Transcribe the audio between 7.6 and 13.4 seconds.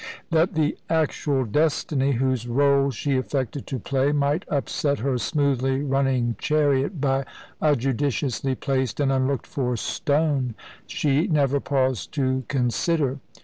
a judiciously placed and unlooked for stone, she never paused to consider.